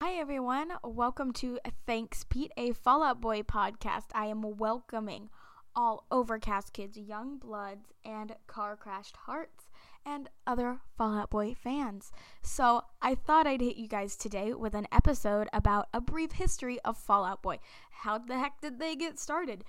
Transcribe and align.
Hi, 0.00 0.12
everyone. 0.12 0.74
Welcome 0.84 1.32
to 1.34 1.58
Thanks 1.84 2.22
Pete, 2.22 2.52
a 2.56 2.70
Fall 2.72 3.02
Out 3.02 3.20
Boy 3.20 3.42
podcast. 3.42 4.04
I 4.14 4.26
am 4.26 4.56
welcoming 4.56 5.28
all 5.74 6.06
Overcast 6.12 6.72
kids, 6.72 6.96
young 6.96 7.36
bloods, 7.36 7.92
and 8.04 8.36
car 8.46 8.76
crashed 8.76 9.16
hearts, 9.16 9.66
and 10.06 10.30
other 10.46 10.78
Fall 10.96 11.18
Out 11.18 11.30
Boy 11.30 11.52
fans. 11.52 12.12
So, 12.42 12.84
I 13.02 13.16
thought 13.16 13.48
I'd 13.48 13.60
hit 13.60 13.76
you 13.76 13.88
guys 13.88 14.14
today 14.14 14.54
with 14.54 14.72
an 14.74 14.86
episode 14.92 15.48
about 15.52 15.88
a 15.92 16.00
brief 16.00 16.30
history 16.30 16.78
of 16.84 16.96
Fall 16.96 17.24
Out 17.24 17.42
Boy. 17.42 17.58
How 17.90 18.18
the 18.18 18.38
heck 18.38 18.60
did 18.60 18.78
they 18.78 18.94
get 18.94 19.18
started? 19.18 19.64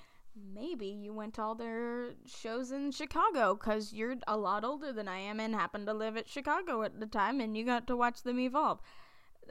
Maybe 0.54 0.86
you 0.86 1.11
went 1.11 1.34
to 1.34 1.41
all 1.41 1.55
their 1.55 2.11
shows 2.27 2.71
in 2.71 2.91
Chicago 2.91 3.55
because 3.55 3.93
you're 3.93 4.18
a 4.27 4.38
lot 4.38 4.64
older 4.64 4.93
than 4.93 5.07
I 5.07 5.18
am 5.18 5.39
and 5.39 5.55
happened 5.55 5.88
to 5.88 5.93
live 5.96 6.18
at 6.18 6.30
Chicago 6.30 6.84
at 6.84 7.00
the 7.00 7.07
time 7.07 7.41
and 7.41 7.57
you 7.57 7.66
got 7.66 7.88
to 7.88 7.98
watch 7.98 8.21
them 8.21 8.39
evolve. 8.39 8.80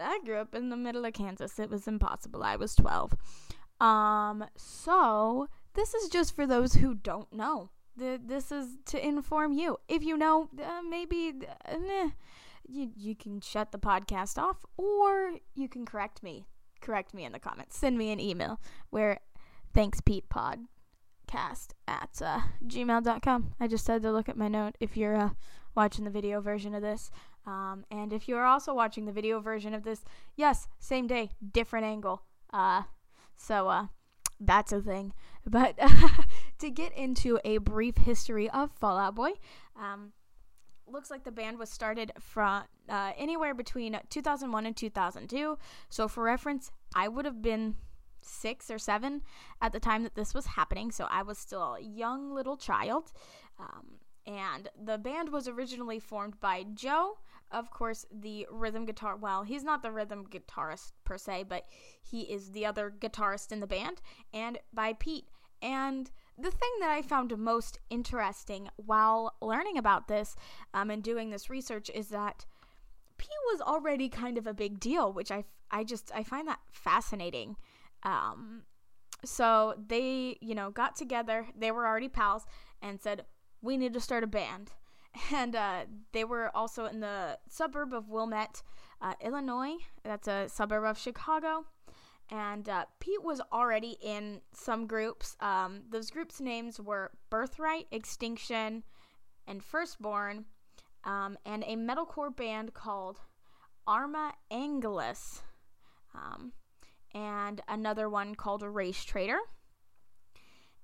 I 0.01 0.21
grew 0.25 0.37
up 0.37 0.55
in 0.55 0.71
the 0.71 0.77
middle 0.77 1.05
of 1.05 1.13
Kansas. 1.13 1.59
It 1.59 1.71
was 1.71 1.87
impossible. 1.87 2.43
I 2.43 2.57
was 2.57 2.75
12. 2.75 3.15
Um, 3.81 4.45
so 4.57 5.49
this 5.75 5.95
is 5.95 6.09
just 6.09 6.35
for 6.35 6.47
those 6.47 6.75
who 6.75 6.95
don't 6.95 7.33
know. 7.33 7.71
This 7.97 8.53
is 8.53 8.79
to 8.87 9.05
inform 9.05 9.53
you. 9.53 9.79
If 9.89 10.05
you 10.05 10.17
know, 10.17 10.49
uh, 10.63 10.83
maybe 10.89 11.33
uh, 11.67 12.11
you 12.69 12.91
you 12.97 13.17
can 13.17 13.41
shut 13.41 13.73
the 13.73 13.79
podcast 13.79 14.39
off, 14.39 14.65
or 14.77 15.33
you 15.55 15.69
can 15.69 15.85
correct 15.85 16.23
me. 16.23 16.47
Correct 16.81 17.13
me 17.13 17.25
in 17.25 17.33
the 17.33 17.41
comments. 17.41 17.77
Send 17.77 17.99
me 17.99 18.13
an 18.13 18.21
email 18.21 18.61
where 18.91 19.19
thanks 19.75 20.01
Pete 20.01 20.29
podcast 20.29 21.71
at 21.89 22.23
uh, 22.25 22.41
gmail.com. 22.65 23.55
I 23.59 23.67
just 23.67 23.89
had 23.89 24.03
to 24.03 24.13
look 24.13 24.29
at 24.29 24.37
my 24.37 24.47
note 24.47 24.77
if 24.79 24.97
you're 24.97 25.17
uh, 25.17 25.31
watching 25.75 26.05
the 26.05 26.11
video 26.11 26.41
version 26.41 26.75
of 26.75 26.83
this. 26.83 27.11
Um, 27.49 27.87
and 27.91 28.13
if 28.13 28.29
you're 28.29 28.45
also 28.45 28.75
watching 28.75 29.07
the 29.07 29.13
video 29.13 29.41
version 29.41 29.73
of 29.73 29.83
this, 29.83 30.05
yes, 30.37 30.69
same 30.79 31.07
day, 31.07 31.31
different 31.53 31.87
angle. 31.87 32.23
Uh, 32.53 32.83
so 33.37 33.69
uh, 33.69 33.87
that's 34.39 34.71
a 34.73 34.81
thing. 34.83 35.15
But 35.51 35.79
to 36.59 36.69
get 36.69 36.95
into 36.95 37.39
a 37.43 37.57
brief 37.57 37.97
history 37.97 38.51
of 38.51 38.71
Fall 38.71 38.99
Out 38.99 39.15
Boy, 39.15 39.31
um, 39.81 40.13
looks 40.87 41.11
like 41.11 41.25
the 41.25 41.33
band 41.33 41.59
was 41.59 41.71
started 41.71 42.13
from 42.21 42.65
uh, 42.87 43.13
anywhere 43.17 43.55
between 43.55 43.99
2001 44.11 44.67
and 44.67 44.77
2002. 44.77 45.57
So 45.89 46.07
for 46.07 46.23
reference, 46.23 46.71
I 46.95 47.09
would 47.09 47.25
have 47.25 47.41
been 47.41 47.77
six 48.21 48.71
or 48.71 48.79
seven 48.79 49.23
at 49.63 49.73
the 49.73 49.81
time 49.81 50.03
that 50.03 50.17
this 50.17 50.35
was 50.35 50.45
happening. 50.45 50.91
So 50.91 51.07
I 51.11 51.23
was 51.23 51.39
still 51.39 51.77
a 51.77 51.81
young 51.81 52.35
little 52.35 52.59
child. 52.59 53.11
Um, 53.59 54.01
and 54.29 54.69
the 54.79 54.99
band 54.99 55.33
was 55.33 55.49
originally 55.49 55.99
formed 55.99 56.39
by 56.39 56.67
Joe, 56.75 57.17
of 57.51 57.71
course, 57.71 58.07
the 58.13 58.47
rhythm 58.51 58.85
guitar. 58.85 59.17
Well, 59.17 59.43
he's 59.43 59.65
not 59.65 59.83
the 59.83 59.93
rhythm 59.93 60.27
guitarist 60.27 60.93
per 61.05 61.17
se, 61.17 61.45
but 61.49 61.65
he 62.03 62.23
is 62.23 62.51
the 62.51 62.67
other 62.67 62.93
guitarist 62.97 63.53
in 63.53 63.61
the 63.61 63.67
band, 63.67 64.01
and 64.33 64.59
by 64.73 64.93
Pete. 64.93 65.29
And 65.61 66.11
the 66.37 66.51
thing 66.51 66.71
that 66.81 66.91
I 66.91 67.03
found 67.03 67.37
most 67.37 67.79
interesting 67.91 68.69
while 68.77 69.35
learning 69.43 69.77
about 69.77 70.07
this 70.07 70.37
um, 70.73 70.91
and 70.91 71.03
doing 71.03 71.31
this 71.31 71.51
research 71.51 71.91
is 71.93 72.09
that 72.09 72.47
Pete 73.17 73.29
was 73.51 73.61
already 73.61 74.09
kind 74.09 74.39
of 74.39 74.47
a 74.47 74.55
big 74.55 74.79
deal, 74.79 75.13
which 75.13 75.33
I, 75.33 75.45
I 75.71 75.83
just 75.85 76.13
I 76.15 76.23
find 76.23 76.47
that 76.47 76.61
fascinating. 76.71 77.57
Um, 78.05 78.63
so 79.25 79.75
they, 79.85 80.37
you 80.41 80.55
know, 80.55 80.71
got 80.71 80.95
together. 80.95 81.47
They 81.57 81.73
were 81.73 81.87
already 81.87 82.09
pals 82.09 82.47
and 82.81 83.01
said, 83.01 83.25
"We 83.61 83.77
need 83.77 83.95
to 83.95 84.01
start 84.01 84.23
a 84.23 84.29
band." 84.29 84.73
And 85.33 85.57
uh, 85.57 85.85
they 86.13 86.25
were 86.25 86.55
also 86.55 86.87
in 86.87 87.01
the 87.01 87.39
suburb 87.49 87.93
of 87.93 88.09
Wilmette, 88.09 88.63
uh, 89.01 89.15
Illinois. 89.21 89.77
That's 90.05 90.29
a 90.29 90.49
suburb 90.49 90.85
of 90.85 90.99
Chicago. 90.99 91.67
And 92.31 92.69
uh, 92.69 92.85
Pete 93.01 93.25
was 93.25 93.41
already 93.53 93.97
in 94.03 94.43
some 94.53 94.87
groups. 94.87 95.37
Um, 95.41 95.81
those 95.91 96.11
groups' 96.11 96.41
names 96.41 96.79
were 96.79 97.11
Birthright, 97.31 97.87
Extinction, 97.91 98.85
and 99.47 99.65
Firstborn, 99.65 100.45
um, 101.05 101.39
and 101.47 101.65
a 101.65 101.75
metalcore 101.75 102.35
band 102.35 102.75
called 102.75 103.19
Arma 103.87 104.35
Angelus, 104.51 105.43
um, 106.15 106.53
and 107.15 107.63
another 107.67 108.11
one 108.11 108.35
called 108.35 108.63
Race 108.63 109.03
Traitor. 109.03 109.39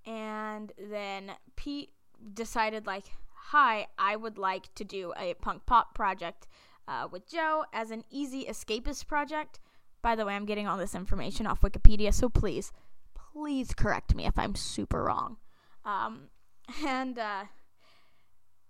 And 0.06 0.72
then 0.78 1.32
Pete 1.56 1.90
decided, 2.32 2.86
like, 2.86 3.12
hi, 3.48 3.86
I 3.98 4.16
would 4.16 4.38
like 4.38 4.74
to 4.74 4.84
do 4.84 5.12
a 5.18 5.34
punk 5.34 5.66
pop 5.66 5.94
project 5.94 6.46
uh, 6.88 7.08
with 7.10 7.30
Joe 7.30 7.66
as 7.74 7.90
an 7.90 8.02
easy 8.10 8.46
escapist 8.46 9.06
project. 9.06 9.60
By 10.00 10.16
the 10.16 10.24
way, 10.24 10.34
I'm 10.34 10.46
getting 10.46 10.66
all 10.66 10.78
this 10.78 10.94
information 10.94 11.46
off 11.46 11.60
Wikipedia, 11.60 12.12
so 12.12 12.30
please, 12.30 12.72
please 13.14 13.74
correct 13.74 14.14
me 14.14 14.24
if 14.24 14.38
I'm 14.38 14.54
super 14.54 15.04
wrong. 15.04 15.36
Um, 15.84 16.28
and 16.86 17.18
uh, 17.18 17.44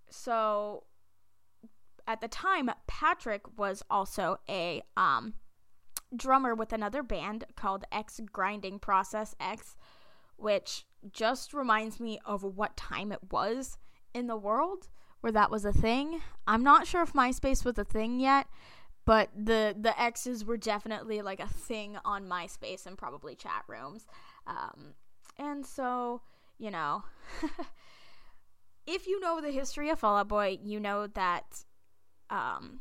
so 0.09 0.83
at 2.05 2.19
the 2.19 2.27
time, 2.27 2.69
Patrick 2.85 3.57
was 3.57 3.81
also 3.89 4.39
a 4.49 4.81
um, 4.97 5.35
drummer 6.13 6.53
with 6.53 6.73
another 6.73 7.01
band 7.01 7.45
called 7.55 7.85
X 7.93 8.19
Grinding 8.31 8.79
Process 8.79 9.35
X, 9.39 9.77
which 10.35 10.85
just 11.13 11.53
reminds 11.53 12.01
me 12.01 12.19
of 12.25 12.43
what 12.43 12.75
time 12.75 13.13
it 13.13 13.31
was 13.31 13.77
in 14.15 14.27
the 14.27 14.37
world 14.37 14.87
where 15.19 15.33
that 15.33 15.51
was 15.51 15.65
a 15.65 15.73
thing. 15.73 16.21
I'm 16.47 16.63
not 16.63 16.87
sure 16.87 17.03
if 17.03 17.13
MySpace 17.13 17.65
was 17.65 17.77
a 17.77 17.83
thing 17.83 18.19
yet, 18.19 18.47
but 19.05 19.29
the 19.35 19.75
the 19.79 19.99
X's 20.01 20.45
were 20.45 20.57
definitely 20.57 21.21
like 21.21 21.39
a 21.39 21.47
thing 21.47 21.97
on 22.05 22.25
MySpace 22.25 22.85
and 22.85 22.97
probably 22.97 23.35
chat 23.35 23.63
rooms. 23.67 24.07
Um, 24.47 24.93
and 25.37 25.65
so, 25.65 26.21
you 26.57 26.71
know, 26.71 27.03
if 28.87 29.05
you 29.05 29.19
know 29.19 29.41
the 29.41 29.51
history 29.51 29.89
of 29.89 29.99
Fall 29.99 30.17
Out 30.17 30.27
Boy, 30.27 30.57
you 30.63 30.79
know 30.79 31.07
that 31.07 31.65
um, 32.29 32.79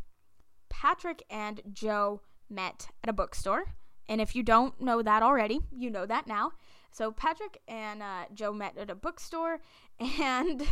Patrick 0.70 1.22
and 1.28 1.60
Joe 1.72 2.20
met 2.48 2.88
at 3.02 3.10
a 3.10 3.12
bookstore. 3.12 3.64
And 4.08 4.20
if 4.20 4.36
you 4.36 4.42
don't 4.42 4.80
know 4.80 5.02
that 5.02 5.22
already, 5.22 5.60
you 5.74 5.90
know 5.90 6.04
that 6.06 6.26
now. 6.26 6.52
So 6.90 7.10
Patrick 7.10 7.58
and 7.66 8.02
uh, 8.02 8.26
Joe 8.34 8.52
met 8.52 8.78
at 8.78 8.90
a 8.90 8.94
bookstore, 8.94 9.60
and 10.20 10.62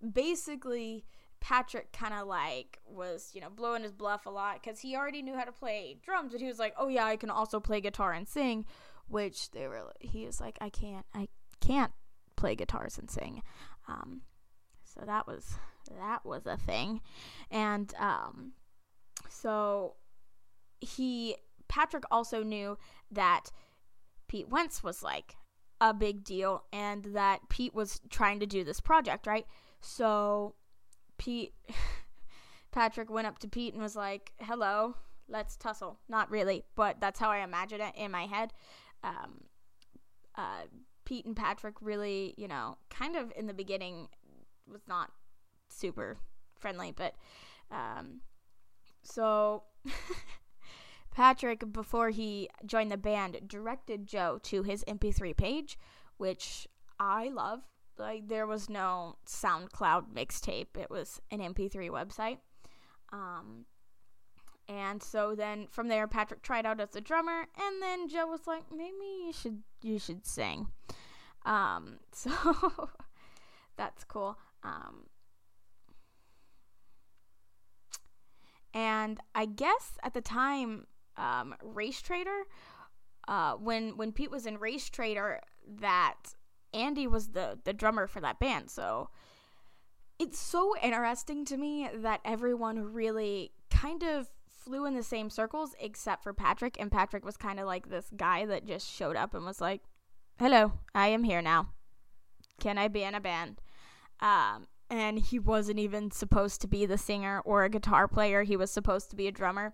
basically 0.00 1.04
Patrick 1.40 1.92
kind 1.92 2.14
of 2.14 2.26
like 2.26 2.78
was, 2.86 3.30
you 3.34 3.40
know, 3.40 3.50
blowing 3.50 3.82
his 3.82 3.92
bluff 3.92 4.26
a 4.26 4.30
lot 4.30 4.62
because 4.62 4.80
he 4.80 4.96
already 4.96 5.22
knew 5.22 5.34
how 5.34 5.44
to 5.44 5.52
play 5.52 5.98
drums, 6.04 6.32
but 6.32 6.40
he 6.40 6.46
was 6.46 6.58
like, 6.58 6.74
"Oh 6.76 6.88
yeah, 6.88 7.04
I 7.04 7.16
can 7.16 7.30
also 7.30 7.60
play 7.60 7.80
guitar 7.80 8.12
and 8.12 8.28
sing," 8.28 8.66
which 9.08 9.50
they 9.50 9.66
were. 9.66 9.92
He 10.00 10.26
was 10.26 10.40
like, 10.40 10.58
"I 10.60 10.68
can't, 10.68 11.06
I 11.14 11.28
can't 11.60 11.92
play 12.36 12.54
guitars 12.54 12.98
and 12.98 13.10
sing," 13.10 13.42
um, 13.88 14.22
so 14.84 15.02
that 15.06 15.26
was 15.26 15.54
that 15.98 16.24
was 16.24 16.46
a 16.46 16.58
thing, 16.58 17.00
and 17.50 17.92
um, 17.98 18.52
so 19.28 19.94
he 20.80 21.36
Patrick 21.68 22.04
also 22.10 22.42
knew 22.42 22.76
that 23.10 23.50
Pete 24.28 24.48
Wentz 24.48 24.82
was 24.82 25.02
like 25.02 25.36
a 25.80 25.94
big 25.94 26.24
deal 26.24 26.64
and 26.72 27.04
that 27.14 27.48
Pete 27.48 27.74
was 27.74 28.00
trying 28.10 28.40
to 28.40 28.46
do 28.46 28.64
this 28.64 28.80
project, 28.80 29.26
right? 29.26 29.46
So 29.80 30.54
Pete, 31.18 31.54
Patrick 32.72 33.10
went 33.10 33.26
up 33.26 33.38
to 33.40 33.48
Pete 33.48 33.74
and 33.74 33.82
was 33.82 33.96
like, 33.96 34.32
hello, 34.40 34.96
let's 35.28 35.56
tussle. 35.56 35.98
Not 36.08 36.30
really, 36.30 36.64
but 36.74 37.00
that's 37.00 37.18
how 37.18 37.30
I 37.30 37.38
imagine 37.38 37.80
it 37.80 37.94
in 37.96 38.10
my 38.10 38.26
head. 38.26 38.52
Um, 39.02 39.44
uh, 40.36 40.64
Pete 41.04 41.24
and 41.24 41.36
Patrick 41.36 41.74
really, 41.80 42.34
you 42.36 42.48
know, 42.48 42.78
kind 42.90 43.16
of 43.16 43.32
in 43.36 43.46
the 43.46 43.54
beginning 43.54 44.08
was 44.70 44.82
not 44.86 45.10
super 45.68 46.18
friendly, 46.58 46.92
but 46.92 47.14
um, 47.70 48.20
so 49.02 49.64
Patrick, 51.10 51.72
before 51.72 52.10
he 52.10 52.48
joined 52.64 52.92
the 52.92 52.96
band, 52.96 53.40
directed 53.46 54.06
Joe 54.06 54.38
to 54.44 54.62
his 54.62 54.84
MP3 54.84 55.36
page, 55.36 55.78
which 56.16 56.68
I 56.98 57.28
love. 57.28 57.60
Like 58.00 58.28
there 58.28 58.46
was 58.46 58.68
no 58.68 59.16
SoundCloud 59.26 60.12
mixtape; 60.14 60.76
it 60.78 60.90
was 60.90 61.20
an 61.30 61.40
MP3 61.40 61.90
website. 61.90 62.38
Um, 63.12 63.66
and 64.68 65.02
so 65.02 65.34
then 65.34 65.66
from 65.68 65.88
there, 65.88 66.06
Patrick 66.06 66.42
tried 66.42 66.64
out 66.64 66.80
as 66.80 66.94
a 66.94 67.00
drummer, 67.00 67.46
and 67.60 67.82
then 67.82 68.08
Joe 68.08 68.26
was 68.26 68.46
like, 68.46 68.64
"Maybe 68.72 69.26
you 69.26 69.32
should 69.32 69.62
you 69.82 69.98
should 69.98 70.26
sing." 70.26 70.68
Um, 71.44 71.98
so 72.12 72.30
that's 73.76 74.04
cool. 74.04 74.38
Um, 74.62 75.06
and 78.72 79.18
I 79.34 79.46
guess 79.46 79.98
at 80.02 80.14
the 80.14 80.20
time, 80.20 80.86
um, 81.16 81.54
Race 81.62 82.00
Traitor, 82.00 82.44
uh, 83.26 83.54
when 83.54 83.96
when 83.96 84.12
Pete 84.12 84.30
was 84.30 84.46
in 84.46 84.58
Race 84.58 84.88
Traitor, 84.88 85.40
that 85.80 86.34
Andy 86.72 87.06
was 87.06 87.28
the 87.28 87.58
the 87.64 87.72
drummer 87.72 88.06
for 88.06 88.20
that 88.20 88.38
band. 88.38 88.70
So 88.70 89.10
it's 90.18 90.38
so 90.38 90.74
interesting 90.82 91.44
to 91.46 91.56
me 91.56 91.88
that 91.94 92.20
everyone 92.24 92.92
really 92.92 93.52
kind 93.70 94.02
of 94.02 94.28
flew 94.46 94.84
in 94.84 94.94
the 94.94 95.02
same 95.02 95.30
circles 95.30 95.74
except 95.80 96.22
for 96.22 96.34
Patrick, 96.34 96.76
and 96.78 96.92
Patrick 96.92 97.24
was 97.24 97.36
kind 97.36 97.58
of 97.58 97.66
like 97.66 97.88
this 97.88 98.10
guy 98.16 98.44
that 98.46 98.66
just 98.66 98.88
showed 98.88 99.16
up 99.16 99.34
and 99.34 99.44
was 99.44 99.60
like, 99.60 99.82
"Hello, 100.38 100.72
I 100.94 101.08
am 101.08 101.24
here 101.24 101.42
now. 101.42 101.70
Can 102.60 102.76
I 102.76 102.88
be 102.88 103.02
in 103.02 103.14
a 103.14 103.20
band?" 103.20 103.60
Um, 104.20 104.66
and 104.90 105.18
he 105.18 105.38
wasn't 105.38 105.78
even 105.78 106.10
supposed 106.10 106.60
to 106.60 106.66
be 106.66 106.84
the 106.84 106.98
singer 106.98 107.40
or 107.44 107.64
a 107.64 107.70
guitar 107.70 108.08
player. 108.08 108.42
He 108.42 108.56
was 108.56 108.70
supposed 108.70 109.08
to 109.10 109.16
be 109.16 109.28
a 109.28 109.32
drummer. 109.32 109.72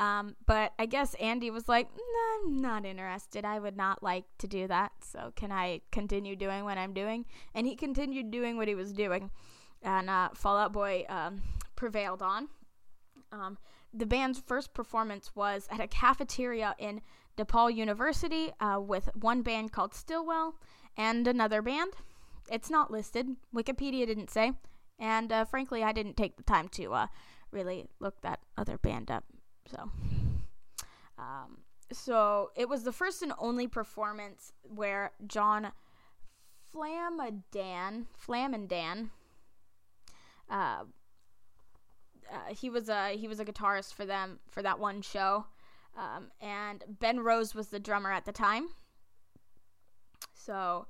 Um, 0.00 0.34
but 0.46 0.72
I 0.78 0.86
guess 0.86 1.14
Andy 1.16 1.50
was 1.50 1.68
like, 1.68 1.86
nah, 1.94 2.48
I'm 2.48 2.56
not 2.56 2.86
interested. 2.86 3.44
I 3.44 3.58
would 3.58 3.76
not 3.76 4.02
like 4.02 4.24
to 4.38 4.48
do 4.48 4.66
that. 4.66 4.92
So 5.04 5.30
can 5.36 5.52
I 5.52 5.82
continue 5.92 6.34
doing 6.34 6.64
what 6.64 6.78
I'm 6.78 6.94
doing? 6.94 7.26
And 7.54 7.66
he 7.66 7.76
continued 7.76 8.30
doing 8.30 8.56
what 8.56 8.66
he 8.66 8.74
was 8.74 8.94
doing. 8.94 9.30
And 9.82 10.08
uh, 10.08 10.30
Fall 10.34 10.56
Out 10.56 10.72
Boy 10.72 11.04
um, 11.10 11.42
prevailed 11.76 12.22
on. 12.22 12.48
Um, 13.30 13.58
the 13.92 14.06
band's 14.06 14.40
first 14.40 14.72
performance 14.72 15.32
was 15.34 15.68
at 15.70 15.80
a 15.80 15.86
cafeteria 15.86 16.74
in 16.78 17.02
DePaul 17.36 17.74
University 17.74 18.52
uh, 18.58 18.80
with 18.80 19.10
one 19.14 19.42
band 19.42 19.70
called 19.70 19.94
Stillwell 19.94 20.54
and 20.96 21.28
another 21.28 21.60
band. 21.60 21.92
It's 22.50 22.70
not 22.70 22.90
listed. 22.90 23.36
Wikipedia 23.54 24.06
didn't 24.06 24.30
say. 24.30 24.52
And 24.98 25.30
uh, 25.30 25.44
frankly, 25.44 25.82
I 25.82 25.92
didn't 25.92 26.16
take 26.16 26.38
the 26.38 26.42
time 26.42 26.68
to 26.70 26.94
uh, 26.94 27.06
really 27.50 27.86
look 28.00 28.22
that 28.22 28.40
other 28.56 28.78
band 28.78 29.10
up. 29.10 29.24
So, 29.70 29.90
um, 31.18 31.58
so 31.92 32.50
it 32.56 32.68
was 32.68 32.82
the 32.82 32.92
first 32.92 33.22
and 33.22 33.32
only 33.38 33.66
performance 33.66 34.52
where 34.62 35.12
John 35.26 35.72
Flamadan, 36.74 38.06
Flamandan, 38.26 39.10
uh, 40.48 40.84
uh, 42.32 42.54
he 42.54 42.70
was 42.70 42.88
a 42.88 43.16
he 43.16 43.28
was 43.28 43.40
a 43.40 43.44
guitarist 43.44 43.94
for 43.94 44.04
them 44.04 44.38
for 44.48 44.62
that 44.62 44.78
one 44.78 45.02
show, 45.02 45.46
um, 45.96 46.30
and 46.40 46.84
Ben 46.88 47.20
Rose 47.20 47.54
was 47.54 47.68
the 47.68 47.80
drummer 47.80 48.12
at 48.12 48.24
the 48.24 48.32
time. 48.32 48.68
So 50.32 50.86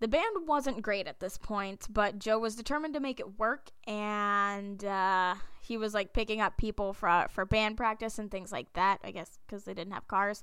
the 0.00 0.08
band 0.08 0.46
wasn't 0.46 0.82
great 0.82 1.06
at 1.06 1.20
this 1.20 1.36
point, 1.36 1.86
but 1.90 2.18
Joe 2.18 2.38
was 2.38 2.56
determined 2.56 2.94
to 2.94 3.00
make 3.00 3.20
it 3.20 3.38
work, 3.38 3.70
and 3.86 4.82
uh, 4.84 5.34
he 5.60 5.76
was 5.76 5.94
like 5.94 6.12
picking 6.12 6.40
up 6.40 6.56
people 6.56 6.92
for 6.92 7.26
for 7.30 7.44
band 7.44 7.76
practice 7.76 8.18
and 8.18 8.30
things 8.30 8.52
like 8.52 8.72
that. 8.74 8.98
I 9.04 9.10
guess 9.10 9.38
because 9.46 9.64
they 9.64 9.74
didn't 9.74 9.92
have 9.92 10.08
cars. 10.08 10.42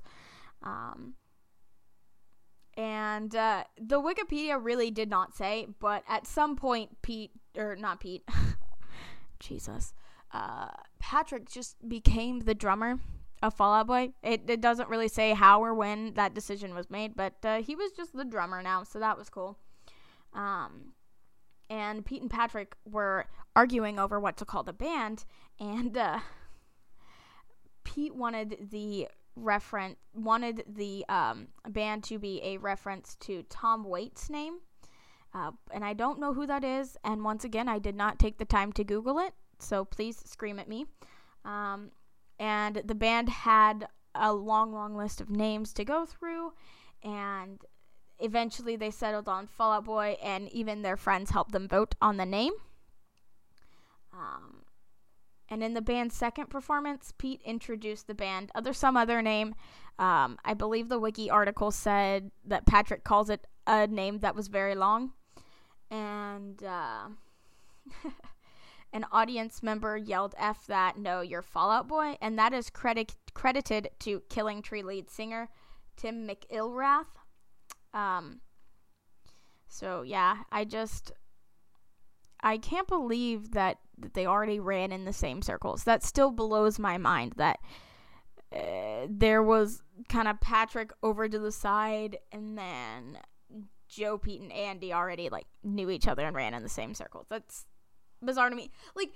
Um, 0.62 1.14
and 2.78 3.34
uh, 3.34 3.64
the 3.76 4.00
Wikipedia 4.00 4.56
really 4.62 4.92
did 4.92 5.10
not 5.10 5.34
say, 5.34 5.66
but 5.80 6.04
at 6.08 6.28
some 6.28 6.54
point, 6.54 7.02
Pete 7.02 7.32
or 7.56 7.74
not 7.74 7.98
Pete, 7.98 8.22
Jesus, 9.40 9.92
uh, 10.32 10.68
Patrick 11.00 11.50
just 11.50 11.76
became 11.88 12.38
the 12.40 12.54
drummer 12.54 13.00
of 13.42 13.54
Fall 13.54 13.74
Out 13.74 13.88
Boy. 13.88 14.12
It, 14.22 14.42
it 14.48 14.60
doesn't 14.60 14.88
really 14.88 15.08
say 15.08 15.32
how 15.32 15.64
or 15.64 15.74
when 15.74 16.14
that 16.14 16.34
decision 16.34 16.72
was 16.72 16.88
made, 16.88 17.16
but 17.16 17.34
uh, 17.42 17.62
he 17.62 17.74
was 17.74 17.90
just 17.90 18.16
the 18.16 18.24
drummer 18.24 18.62
now, 18.62 18.84
so 18.84 19.00
that 19.00 19.18
was 19.18 19.28
cool. 19.28 19.58
Um, 20.32 20.92
and 21.70 22.04
Pete 22.04 22.22
and 22.22 22.30
Patrick 22.30 22.74
were 22.84 23.26
arguing 23.54 23.98
over 23.98 24.18
what 24.20 24.36
to 24.38 24.44
call 24.44 24.62
the 24.62 24.72
band, 24.72 25.24
and 25.60 25.96
uh, 25.96 26.20
Pete 27.84 28.14
wanted 28.14 28.68
the 28.70 29.08
reference 29.36 29.96
wanted 30.14 30.64
the 30.66 31.04
um, 31.08 31.48
band 31.68 32.04
to 32.04 32.18
be 32.18 32.40
a 32.42 32.56
reference 32.58 33.16
to 33.20 33.44
Tom 33.44 33.84
Waits' 33.84 34.30
name. 34.30 34.58
Uh, 35.34 35.52
and 35.72 35.84
I 35.84 35.92
don't 35.92 36.18
know 36.18 36.32
who 36.32 36.46
that 36.46 36.64
is. 36.64 36.96
And 37.04 37.22
once 37.22 37.44
again, 37.44 37.68
I 37.68 37.78
did 37.78 37.94
not 37.94 38.18
take 38.18 38.38
the 38.38 38.44
time 38.44 38.72
to 38.72 38.84
Google 38.84 39.18
it, 39.18 39.34
so 39.58 39.84
please 39.84 40.16
scream 40.24 40.58
at 40.58 40.68
me. 40.68 40.86
Um, 41.44 41.90
and 42.38 42.82
the 42.84 42.94
band 42.94 43.28
had 43.28 43.88
a 44.14 44.32
long, 44.32 44.72
long 44.72 44.96
list 44.96 45.20
of 45.20 45.30
names 45.30 45.72
to 45.74 45.84
go 45.84 46.06
through, 46.06 46.52
and 47.02 47.60
eventually 48.18 48.76
they 48.76 48.90
settled 48.90 49.28
on 49.28 49.46
Fall 49.46 49.72
Out 49.72 49.84
Boy, 49.84 50.16
and 50.22 50.48
even 50.50 50.82
their 50.82 50.96
friends 50.96 51.30
helped 51.30 51.52
them 51.52 51.68
vote 51.68 51.94
on 52.00 52.16
the 52.16 52.26
name. 52.26 52.52
Um, 54.12 54.62
and 55.48 55.62
in 55.62 55.74
the 55.74 55.80
band's 55.80 56.14
second 56.14 56.50
performance, 56.50 57.12
Pete 57.16 57.40
introduced 57.44 58.06
the 58.06 58.14
band 58.14 58.50
under 58.54 58.72
some 58.72 58.96
other 58.96 59.22
name. 59.22 59.54
Um, 59.98 60.38
I 60.44 60.54
believe 60.54 60.88
the 60.88 60.98
wiki 60.98 61.30
article 61.30 61.70
said 61.70 62.30
that 62.44 62.66
Patrick 62.66 63.02
calls 63.04 63.30
it 63.30 63.46
a 63.66 63.86
name 63.86 64.20
that 64.20 64.34
was 64.34 64.48
very 64.48 64.74
long. 64.74 65.12
And 65.90 66.62
uh, 66.62 67.08
an 68.92 69.06
audience 69.10 69.62
member 69.62 69.96
yelled 69.96 70.34
F 70.38 70.66
that, 70.66 70.98
no, 70.98 71.20
you're 71.22 71.42
Fall 71.42 71.70
Out 71.70 71.88
Boy. 71.88 72.16
And 72.20 72.38
that 72.38 72.52
is 72.52 72.70
credit- 72.70 73.16
credited 73.34 73.90
to 74.00 74.22
Killing 74.28 74.62
Tree 74.62 74.82
lead 74.82 75.10
singer 75.10 75.48
Tim 75.96 76.28
McIlrath. 76.28 77.06
Um, 77.94 78.40
so, 79.66 80.02
yeah, 80.02 80.38
I 80.50 80.64
just. 80.64 81.12
I 82.40 82.58
can't 82.58 82.86
believe 82.86 83.50
that, 83.52 83.78
that 83.98 84.14
they 84.14 84.24
already 84.24 84.60
ran 84.60 84.92
in 84.92 85.04
the 85.04 85.12
same 85.12 85.42
circles. 85.42 85.82
That 85.82 86.04
still 86.04 86.30
blows 86.30 86.78
my 86.78 86.96
mind 86.96 87.32
that 87.36 87.58
uh, 88.54 89.08
there 89.10 89.42
was 89.42 89.82
kind 90.08 90.28
of 90.28 90.40
Patrick 90.40 90.92
over 91.02 91.28
to 91.28 91.38
the 91.38 91.50
side 91.50 92.18
and 92.30 92.56
then 92.56 93.18
Joe, 93.88 94.18
Pete, 94.18 94.40
and 94.40 94.52
Andy 94.52 94.92
already 94.92 95.28
like 95.30 95.46
knew 95.64 95.90
each 95.90 96.06
other 96.06 96.24
and 96.26 96.36
ran 96.36 96.54
in 96.54 96.62
the 96.62 96.68
same 96.68 96.94
circles. 96.94 97.26
That's 97.28 97.66
bizarre 98.22 98.50
to 98.50 98.56
me. 98.56 98.70
Like, 98.94 99.10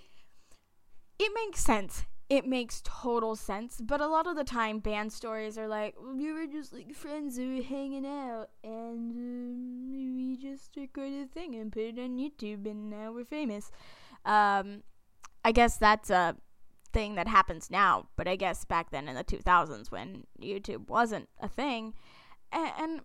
it 1.18 1.30
makes 1.34 1.60
sense. 1.60 2.04
It 2.32 2.46
makes 2.46 2.80
total 2.82 3.36
sense. 3.36 3.78
But 3.78 4.00
a 4.00 4.06
lot 4.06 4.26
of 4.26 4.36
the 4.36 4.42
time, 4.42 4.78
band 4.78 5.12
stories 5.12 5.58
are 5.58 5.68
like, 5.68 5.94
we 6.02 6.32
were 6.32 6.46
just 6.46 6.72
like 6.72 6.94
friends 6.94 7.36
who 7.36 7.56
were 7.56 7.62
hanging 7.62 8.06
out, 8.06 8.48
and 8.64 9.12
um, 9.12 9.92
we 9.92 10.38
just 10.38 10.74
recorded 10.74 11.24
a 11.24 11.26
thing 11.26 11.54
and 11.56 11.70
put 11.70 11.82
it 11.82 11.98
on 11.98 12.16
YouTube, 12.16 12.64
and 12.64 12.88
now 12.88 13.12
we're 13.12 13.26
famous. 13.26 13.70
Um, 14.24 14.82
I 15.44 15.52
guess 15.52 15.76
that's 15.76 16.08
a 16.08 16.34
thing 16.90 17.16
that 17.16 17.28
happens 17.28 17.70
now, 17.70 18.08
but 18.16 18.26
I 18.26 18.36
guess 18.36 18.64
back 18.64 18.92
then 18.92 19.08
in 19.08 19.14
the 19.14 19.24
2000s 19.24 19.90
when 19.90 20.26
YouTube 20.40 20.88
wasn't 20.88 21.28
a 21.38 21.48
thing, 21.48 21.92
and, 22.50 22.72
and 22.78 23.00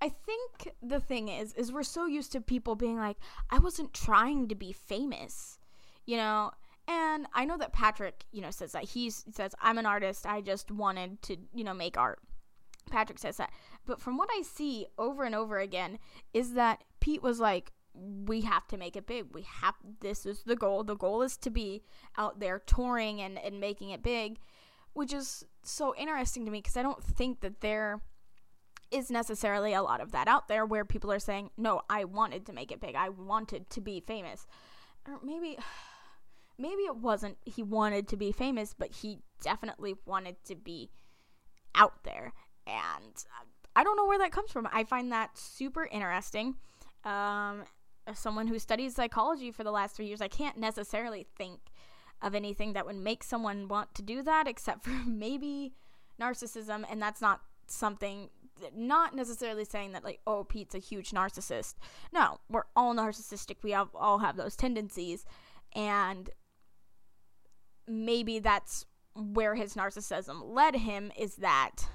I 0.00 0.08
think 0.08 0.72
the 0.80 1.00
thing 1.00 1.26
is, 1.26 1.52
is 1.54 1.72
we're 1.72 1.82
so 1.82 2.06
used 2.06 2.30
to 2.30 2.40
people 2.40 2.76
being 2.76 2.96
like, 2.96 3.16
I 3.50 3.58
wasn't 3.58 3.92
trying 3.92 4.46
to 4.46 4.54
be 4.54 4.70
famous, 4.70 5.58
you 6.06 6.16
know. 6.16 6.52
And 6.90 7.28
I 7.32 7.44
know 7.44 7.56
that 7.56 7.72
Patrick, 7.72 8.24
you 8.32 8.42
know, 8.42 8.50
says 8.50 8.72
that 8.72 8.82
he 8.82 9.10
says 9.10 9.54
I'm 9.60 9.78
an 9.78 9.86
artist. 9.86 10.26
I 10.26 10.40
just 10.40 10.72
wanted 10.72 11.22
to, 11.22 11.36
you 11.54 11.62
know, 11.62 11.72
make 11.72 11.96
art. 11.96 12.18
Patrick 12.90 13.20
says 13.20 13.36
that. 13.36 13.52
But 13.86 14.00
from 14.00 14.16
what 14.16 14.28
I 14.32 14.42
see 14.42 14.88
over 14.98 15.22
and 15.22 15.34
over 15.34 15.60
again 15.60 16.00
is 16.34 16.54
that 16.54 16.82
Pete 16.98 17.22
was 17.22 17.38
like, 17.38 17.70
we 17.94 18.40
have 18.40 18.66
to 18.68 18.76
make 18.76 18.96
it 18.96 19.06
big. 19.06 19.26
We 19.32 19.42
have 19.42 19.76
this 20.00 20.26
is 20.26 20.42
the 20.42 20.56
goal. 20.56 20.82
The 20.82 20.96
goal 20.96 21.22
is 21.22 21.36
to 21.38 21.50
be 21.50 21.84
out 22.18 22.40
there 22.40 22.58
touring 22.58 23.20
and, 23.20 23.38
and 23.38 23.60
making 23.60 23.90
it 23.90 24.02
big, 24.02 24.40
which 24.92 25.12
is 25.12 25.44
so 25.62 25.94
interesting 25.96 26.44
to 26.44 26.50
me 26.50 26.58
because 26.58 26.76
I 26.76 26.82
don't 26.82 27.04
think 27.04 27.40
that 27.40 27.60
they're 27.60 28.00
necessarily 29.10 29.74
a 29.74 29.82
lot 29.82 30.00
of 30.00 30.10
that 30.10 30.26
out 30.26 30.48
there 30.48 30.66
where 30.66 30.84
people 30.84 31.12
are 31.12 31.20
saying, 31.20 31.50
"No, 31.56 31.82
I 31.88 32.04
wanted 32.04 32.46
to 32.46 32.52
make 32.52 32.72
it 32.72 32.80
big. 32.80 32.96
I 32.96 33.10
wanted 33.10 33.70
to 33.70 33.80
be 33.80 34.00
famous." 34.00 34.48
Or 35.06 35.20
maybe 35.22 35.56
maybe 36.60 36.82
it 36.82 36.96
wasn't 36.96 37.38
he 37.44 37.62
wanted 37.62 38.06
to 38.08 38.16
be 38.16 38.32
famous, 38.32 38.74
but 38.76 38.92
he 38.92 39.18
definitely 39.42 39.94
wanted 40.04 40.36
to 40.44 40.54
be 40.54 40.90
out 41.74 42.04
there. 42.04 42.32
And 42.66 43.24
I 43.74 43.82
don't 43.82 43.96
know 43.96 44.06
where 44.06 44.18
that 44.18 44.32
comes 44.32 44.52
from. 44.52 44.68
I 44.72 44.84
find 44.84 45.10
that 45.10 45.36
super 45.38 45.88
interesting. 45.90 46.56
Um, 47.04 47.64
as 48.06 48.18
someone 48.18 48.46
who 48.46 48.58
studies 48.58 48.94
psychology 48.94 49.50
for 49.50 49.64
the 49.64 49.70
last 49.70 49.96
3 49.96 50.06
years, 50.06 50.20
I 50.20 50.28
can't 50.28 50.58
necessarily 50.58 51.26
think 51.36 51.60
of 52.20 52.34
anything 52.34 52.74
that 52.74 52.84
would 52.84 52.96
make 52.96 53.24
someone 53.24 53.66
want 53.66 53.94
to 53.94 54.02
do 54.02 54.22
that 54.22 54.46
except 54.46 54.84
for 54.84 54.90
maybe 55.06 55.72
narcissism 56.20 56.84
and 56.90 57.00
that's 57.00 57.22
not 57.22 57.40
something 57.66 58.28
not 58.76 59.14
necessarily 59.14 59.64
saying 59.64 59.92
that 59.92 60.04
like 60.04 60.20
oh 60.26 60.44
Pete's 60.44 60.74
a 60.74 60.78
huge 60.78 61.12
narcissist. 61.12 61.76
No, 62.12 62.40
we're 62.50 62.64
all 62.76 62.94
narcissistic. 62.94 63.56
We 63.62 63.70
have 63.70 63.88
all 63.94 64.18
have 64.18 64.36
those 64.36 64.54
tendencies 64.54 65.24
and 65.74 66.28
maybe 67.90 68.38
that's 68.38 68.86
where 69.14 69.54
his 69.54 69.74
narcissism 69.74 70.40
led 70.42 70.76
him 70.76 71.10
is 71.16 71.36
that 71.36 71.88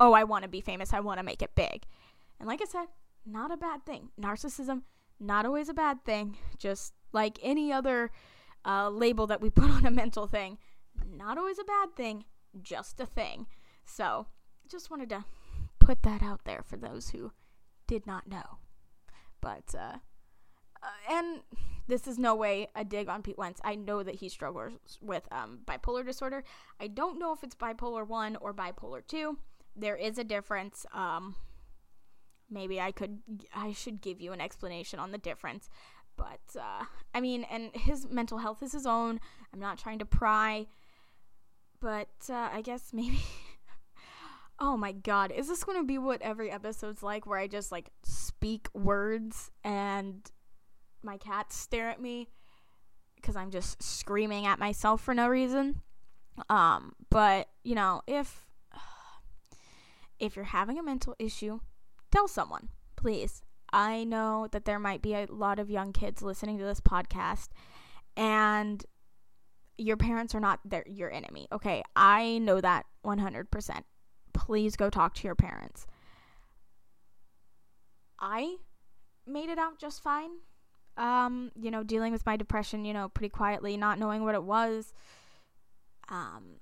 oh, 0.00 0.12
I 0.12 0.24
want 0.24 0.44
to 0.44 0.48
be 0.48 0.60
famous. 0.60 0.92
I 0.92 1.00
want 1.00 1.18
to 1.18 1.24
make 1.24 1.42
it 1.42 1.56
big. 1.56 1.84
And 2.38 2.48
like 2.48 2.62
I 2.62 2.66
said, 2.66 2.86
not 3.26 3.50
a 3.50 3.56
bad 3.56 3.84
thing. 3.84 4.10
Narcissism 4.20 4.82
not 5.20 5.44
always 5.44 5.68
a 5.68 5.74
bad 5.74 6.04
thing. 6.04 6.36
Just 6.56 6.92
like 7.12 7.38
any 7.42 7.72
other 7.72 8.10
uh, 8.64 8.90
label 8.90 9.26
that 9.26 9.40
we 9.40 9.50
put 9.50 9.70
on 9.70 9.86
a 9.86 9.90
mental 9.90 10.26
thing, 10.26 10.58
not 11.04 11.38
always 11.38 11.58
a 11.58 11.64
bad 11.64 11.96
thing, 11.96 12.24
just 12.62 13.00
a 13.00 13.06
thing. 13.06 13.46
So, 13.84 14.26
just 14.70 14.90
wanted 14.90 15.08
to 15.10 15.24
put 15.80 16.02
that 16.02 16.22
out 16.22 16.44
there 16.44 16.62
for 16.62 16.76
those 16.76 17.10
who 17.10 17.32
did 17.86 18.06
not 18.06 18.28
know. 18.28 18.58
But, 19.40 19.74
uh, 19.74 19.78
uh, 19.78 19.96
and 21.10 21.40
this 21.88 22.06
is 22.06 22.18
no 22.18 22.34
way 22.34 22.68
a 22.74 22.84
dig 22.84 23.08
on 23.08 23.22
Pete 23.22 23.38
Wentz. 23.38 23.60
I 23.64 23.74
know 23.74 24.02
that 24.02 24.16
he 24.16 24.28
struggles 24.28 24.98
with 25.00 25.26
um, 25.32 25.60
bipolar 25.64 26.04
disorder. 26.04 26.44
I 26.78 26.86
don't 26.86 27.18
know 27.18 27.32
if 27.32 27.42
it's 27.42 27.54
bipolar 27.54 28.06
1 28.06 28.36
or 28.36 28.52
bipolar 28.52 29.04
2. 29.06 29.38
There 29.74 29.96
is 29.96 30.18
a 30.18 30.24
difference. 30.24 30.84
Um, 30.92 31.34
maybe 32.50 32.80
I 32.80 32.92
could, 32.92 33.20
I 33.54 33.72
should 33.72 34.02
give 34.02 34.20
you 34.20 34.32
an 34.32 34.40
explanation 34.40 34.98
on 34.98 35.12
the 35.12 35.18
difference. 35.18 35.70
But, 36.16 36.60
uh, 36.60 36.84
I 37.14 37.20
mean, 37.20 37.44
and 37.44 37.70
his 37.74 38.06
mental 38.06 38.38
health 38.38 38.62
is 38.62 38.72
his 38.72 38.86
own. 38.86 39.18
I'm 39.52 39.60
not 39.60 39.78
trying 39.78 40.00
to 40.00 40.04
pry. 40.04 40.66
But 41.80 42.08
uh, 42.28 42.50
I 42.52 42.60
guess 42.60 42.92
maybe. 42.92 43.20
oh 44.58 44.76
my 44.76 44.92
god. 44.92 45.30
Is 45.30 45.48
this 45.48 45.64
going 45.64 45.78
to 45.78 45.86
be 45.86 45.96
what 45.96 46.20
every 46.20 46.50
episode's 46.50 47.02
like 47.02 47.24
where 47.24 47.38
I 47.38 47.46
just 47.46 47.72
like 47.72 47.90
speak 48.02 48.68
words 48.74 49.50
and 49.64 50.30
my 51.02 51.16
cats 51.16 51.56
stare 51.56 51.88
at 51.88 52.00
me 52.00 52.28
because 53.16 53.36
I'm 53.36 53.50
just 53.50 53.82
screaming 53.82 54.46
at 54.46 54.58
myself 54.58 55.00
for 55.00 55.14
no 55.14 55.28
reason. 55.28 55.82
Um, 56.48 56.94
but 57.10 57.48
you 57.64 57.74
know, 57.74 58.02
if 58.06 58.46
if 60.18 60.36
you're 60.36 60.44
having 60.46 60.78
a 60.78 60.82
mental 60.82 61.14
issue, 61.18 61.60
tell 62.10 62.28
someone, 62.28 62.68
please. 62.96 63.42
I 63.70 64.04
know 64.04 64.48
that 64.52 64.64
there 64.64 64.78
might 64.78 65.02
be 65.02 65.14
a 65.14 65.26
lot 65.28 65.58
of 65.58 65.68
young 65.68 65.92
kids 65.92 66.22
listening 66.22 66.56
to 66.58 66.64
this 66.64 66.80
podcast 66.80 67.48
and 68.16 68.82
your 69.76 69.96
parents 69.96 70.34
are 70.34 70.40
not 70.40 70.60
their 70.64 70.84
your 70.86 71.12
enemy. 71.12 71.46
Okay, 71.52 71.82
I 71.94 72.38
know 72.38 72.60
that 72.60 72.86
100%. 73.04 73.82
Please 74.32 74.76
go 74.76 74.90
talk 74.90 75.14
to 75.14 75.24
your 75.28 75.34
parents. 75.34 75.86
I 78.18 78.56
made 79.26 79.50
it 79.50 79.58
out 79.58 79.78
just 79.78 80.02
fine 80.02 80.30
um, 80.98 81.52
you 81.54 81.70
know, 81.70 81.82
dealing 81.82 82.12
with 82.12 82.26
my 82.26 82.36
depression, 82.36 82.84
you 82.84 82.92
know, 82.92 83.08
pretty 83.08 83.30
quietly, 83.30 83.76
not 83.76 83.98
knowing 83.98 84.24
what 84.24 84.34
it 84.34 84.42
was, 84.42 84.92
um, 86.08 86.56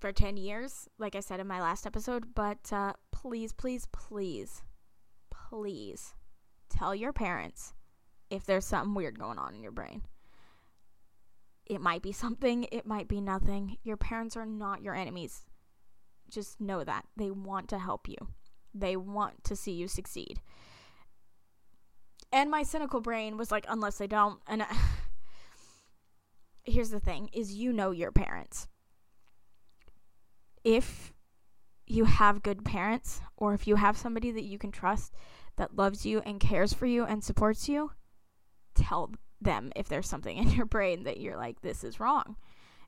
for 0.00 0.12
10 0.12 0.36
years, 0.36 0.88
like 0.98 1.14
I 1.14 1.20
said 1.20 1.38
in 1.38 1.46
my 1.46 1.60
last 1.60 1.86
episode. 1.86 2.34
But 2.34 2.72
uh, 2.72 2.94
please, 3.12 3.52
please, 3.52 3.86
please, 3.92 4.62
please 5.30 6.14
tell 6.70 6.94
your 6.94 7.12
parents 7.12 7.74
if 8.30 8.46
there's 8.46 8.64
something 8.64 8.94
weird 8.94 9.18
going 9.18 9.38
on 9.38 9.54
in 9.54 9.62
your 9.62 9.72
brain. 9.72 10.02
It 11.66 11.80
might 11.80 12.02
be 12.02 12.12
something, 12.12 12.66
it 12.72 12.86
might 12.86 13.08
be 13.08 13.20
nothing. 13.20 13.76
Your 13.84 13.96
parents 13.96 14.36
are 14.36 14.46
not 14.46 14.82
your 14.82 14.94
enemies. 14.94 15.42
Just 16.30 16.60
know 16.60 16.82
that. 16.82 17.04
They 17.16 17.30
want 17.30 17.68
to 17.68 17.78
help 17.78 18.08
you, 18.08 18.16
they 18.74 18.96
want 18.96 19.44
to 19.44 19.54
see 19.54 19.72
you 19.72 19.86
succeed 19.86 20.40
and 22.32 22.50
my 22.50 22.62
cynical 22.62 23.00
brain 23.00 23.36
was 23.36 23.50
like 23.50 23.66
unless 23.68 23.98
they 23.98 24.06
don't 24.06 24.40
and 24.46 24.64
here's 26.64 26.90
the 26.90 27.00
thing 27.00 27.28
is 27.32 27.54
you 27.54 27.72
know 27.72 27.90
your 27.90 28.12
parents. 28.12 28.68
If 30.64 31.12
you 31.86 32.04
have 32.04 32.42
good 32.42 32.64
parents 32.64 33.20
or 33.36 33.52
if 33.52 33.66
you 33.66 33.76
have 33.76 33.96
somebody 33.96 34.30
that 34.30 34.44
you 34.44 34.58
can 34.58 34.70
trust 34.70 35.12
that 35.56 35.76
loves 35.76 36.06
you 36.06 36.20
and 36.20 36.40
cares 36.40 36.72
for 36.72 36.86
you 36.86 37.04
and 37.04 37.22
supports 37.22 37.68
you 37.68 37.90
tell 38.74 39.12
them 39.40 39.72
if 39.74 39.88
there's 39.88 40.08
something 40.08 40.36
in 40.38 40.48
your 40.50 40.66
brain 40.66 41.02
that 41.04 41.20
you're 41.20 41.36
like 41.36 41.60
this 41.60 41.84
is 41.84 42.00
wrong. 42.00 42.36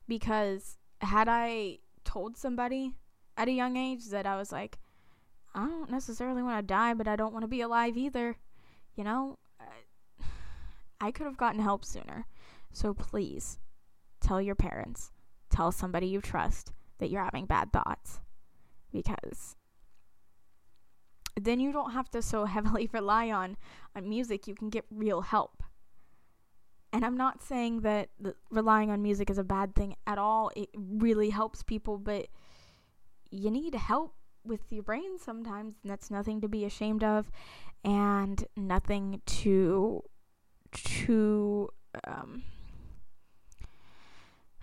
Because 0.07 0.77
had 1.01 1.27
i 1.27 1.77
told 2.03 2.37
somebody 2.37 2.93
at 3.35 3.47
a 3.47 3.51
young 3.51 3.75
age 3.75 4.07
that 4.09 4.25
i 4.25 4.37
was 4.37 4.51
like 4.51 4.77
i 5.53 5.67
don't 5.67 5.91
necessarily 5.91 6.41
want 6.41 6.57
to 6.57 6.65
die 6.65 6.93
but 6.93 7.07
i 7.07 7.15
don't 7.15 7.33
want 7.33 7.43
to 7.43 7.49
be 7.49 7.61
alive 7.61 7.97
either 7.97 8.37
you 8.95 9.03
know, 9.03 9.37
I 10.99 11.11
could 11.11 11.25
have 11.25 11.37
gotten 11.37 11.61
help 11.61 11.85
sooner. 11.85 12.25
So 12.71 12.93
please 12.93 13.59
tell 14.21 14.41
your 14.41 14.55
parents, 14.55 15.11
tell 15.49 15.71
somebody 15.71 16.07
you 16.07 16.21
trust 16.21 16.71
that 16.97 17.09
you're 17.09 17.23
having 17.23 17.45
bad 17.45 17.71
thoughts. 17.71 18.19
Because 18.91 19.55
then 21.39 21.59
you 21.59 21.71
don't 21.71 21.91
have 21.91 22.09
to 22.11 22.21
so 22.21 22.45
heavily 22.55 22.89
rely 22.91 23.29
on 23.29 23.57
on 23.95 24.09
music. 24.09 24.47
You 24.47 24.55
can 24.55 24.69
get 24.69 24.85
real 24.89 25.21
help. 25.21 25.63
And 26.93 27.03
i'm 27.03 27.17
not 27.17 27.41
saying 27.41 27.81
that 27.81 28.09
relying 28.49 28.89
on 28.89 29.01
music 29.01 29.29
is 29.29 29.37
a 29.37 29.43
bad 29.43 29.75
thing 29.75 29.95
at 30.07 30.17
all. 30.17 30.49
It 30.55 30.69
really 30.75 31.29
helps 31.29 31.61
people 31.61 31.97
but 31.97 32.27
you 33.29 33.51
need 33.51 33.75
help 33.75 34.13
with 34.45 34.61
your 34.71 34.83
brain 34.83 35.17
sometimes 35.17 35.75
and 35.83 35.91
that's 35.91 36.11
nothing 36.11 36.41
to 36.41 36.47
be 36.47 36.65
ashamed 36.65 37.03
of 37.03 37.31
and 37.83 38.45
nothing 38.55 39.21
to 39.25 40.03
to 40.71 41.69
um 42.05 42.43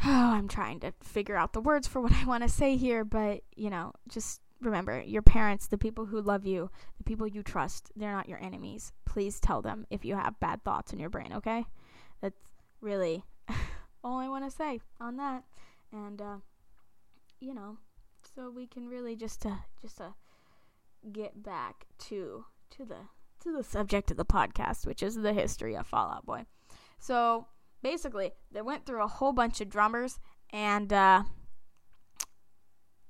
oh, 0.05 0.33
I'm 0.33 0.49
trying 0.49 0.81
to 0.81 0.93
figure 1.03 1.37
out 1.37 1.53
the 1.53 1.61
words 1.61 1.87
for 1.87 2.01
what 2.01 2.13
I 2.13 2.25
want 2.25 2.43
to 2.43 2.49
say 2.49 2.77
here, 2.77 3.05
but 3.05 3.43
you 3.55 3.71
know, 3.71 3.93
just 4.09 4.41
remember 4.61 5.01
your 5.01 5.23
parents, 5.23 5.69
the 5.69 5.79
people 5.79 6.07
who 6.07 6.21
love 6.21 6.45
you, 6.45 6.71
the 6.99 7.05
people 7.05 7.27
you 7.27 7.43
trust, 7.43 7.93
they're 7.95 8.13
not 8.13 8.29
your 8.29 8.43
enemies. 8.43 8.93
Please 9.05 9.39
tell 9.39 9.63
them 9.63 9.87
if 9.91 10.05
you 10.05 10.17
have 10.17 10.41
bad 10.41 10.65
thoughts 10.65 10.93
in 10.93 10.99
your 10.99 11.11
brain, 11.11 11.33
okay? 11.33 11.65
That's 12.21 12.41
really 12.81 13.23
all 14.05 14.19
I 14.19 14.29
want 14.29 14.45
to 14.45 14.57
say 14.57 14.81
on 15.01 15.17
that. 15.19 15.45
And 15.93 16.21
uh 16.21 16.37
you 17.39 17.55
know, 17.55 17.79
so 18.35 18.51
we 18.51 18.67
can 18.67 18.89
really 18.89 19.17
just 19.17 19.45
uh 19.47 19.57
just 19.81 20.01
uh 20.01 20.11
get 21.13 21.43
back 21.43 21.87
to 21.99 22.45
to 22.71 22.85
the 22.85 22.97
to 23.43 23.53
the 23.53 23.65
subject 23.65 24.11
of 24.11 24.17
the 24.17 24.25
podcast, 24.25 24.87
which 24.87 25.03
is 25.03 25.17
the 25.17 25.33
history 25.33 25.77
of 25.77 25.87
Fall 25.87 26.11
Out 26.11 26.25
Boy. 26.25 26.45
So 26.99 27.47
basically, 27.83 28.33
they 28.53 28.63
went 28.63 28.87
through 28.87 29.03
a 29.03 29.09
whole 29.09 29.33
bunch 29.33 29.61
of 29.61 29.69
drummers, 29.69 30.21
and 30.51 30.93
uh, 30.93 31.25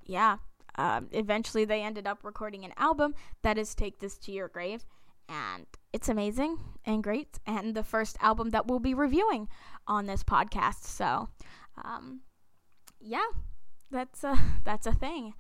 yeah, 0.07 0.39
um, 0.77 1.09
eventually 1.13 1.65
they 1.65 1.83
ended 1.83 2.07
up 2.07 2.21
recording 2.23 2.65
an 2.65 2.73
album 2.77 3.15
that 3.43 3.59
is 3.59 3.75
"Take 3.75 4.01
This 4.01 4.17
to 4.19 4.33
Your 4.33 4.49
Grave," 4.49 4.87
and 5.29 5.67
it's 5.93 6.09
amazing 6.09 6.59
and 6.85 7.03
great, 7.05 7.39
and 7.47 7.75
the 7.75 7.85
first 7.85 8.17
album 8.21 8.51
that 8.51 8.67
we'll 8.67 8.81
be 8.81 8.95
reviewing 8.95 9.49
on 9.87 10.07
this 10.07 10.25
podcast. 10.25 10.85
So, 10.85 11.29
um, 11.85 12.21
yeah, 13.01 13.27
that's 13.93 14.25
a 14.25 14.39
that's 14.65 14.87
a 14.87 14.93
thing. 14.93 15.35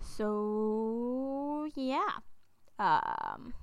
So 0.00 1.68
yeah. 1.74 2.08
Um, 2.80 3.54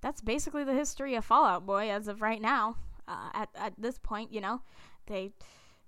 that's 0.00 0.20
basically 0.20 0.64
the 0.64 0.74
history 0.74 1.14
of 1.14 1.24
Fall 1.24 1.44
Out 1.44 1.66
Boy 1.66 1.90
as 1.90 2.08
of 2.08 2.20
right 2.20 2.40
now. 2.40 2.76
Uh, 3.08 3.30
at 3.34 3.48
at 3.56 3.72
this 3.78 3.98
point, 3.98 4.32
you 4.32 4.40
know, 4.40 4.62
they 5.06 5.32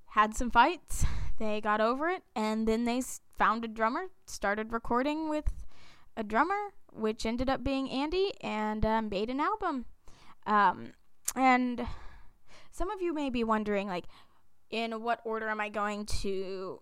had 0.06 0.34
some 0.34 0.50
fights, 0.50 1.04
they 1.38 1.60
got 1.60 1.80
over 1.80 2.08
it, 2.08 2.22
and 2.34 2.66
then 2.66 2.84
they 2.84 3.02
found 3.36 3.64
a 3.64 3.68
drummer, 3.68 4.06
started 4.26 4.72
recording 4.72 5.28
with 5.28 5.52
a 6.16 6.24
drummer, 6.24 6.72
which 6.92 7.26
ended 7.26 7.48
up 7.48 7.62
being 7.62 7.90
Andy, 7.90 8.32
and 8.40 8.84
uh, 8.84 9.02
made 9.02 9.30
an 9.30 9.40
album. 9.40 9.84
Um, 10.46 10.92
and 11.36 11.86
some 12.72 12.90
of 12.90 13.00
you 13.00 13.12
may 13.14 13.30
be 13.30 13.44
wondering, 13.44 13.86
like, 13.86 14.06
in 14.70 15.02
what 15.02 15.20
order 15.24 15.48
am 15.48 15.60
I 15.60 15.68
going 15.68 16.06
to 16.22 16.80